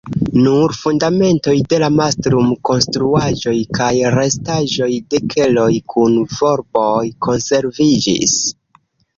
Nur 0.43 0.71
fundamentoj 0.83 1.53
de 1.73 1.77
la 1.83 1.89
mastrum-konstruaĵoj 1.97 3.55
kaj 3.79 3.91
restaĵoj 4.17 4.89
de 5.13 5.21
keloj 5.35 5.69
kun 5.95 6.19
volboj 6.39 7.07
konserviĝis. 7.29 8.37